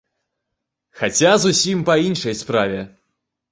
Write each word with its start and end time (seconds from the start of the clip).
Хаця 1.01 1.33
зусім 1.45 1.85
па 1.91 1.99
іншай 2.07 2.35
справе. 2.43 2.81